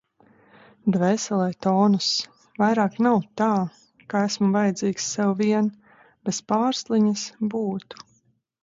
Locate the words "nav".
3.09-3.19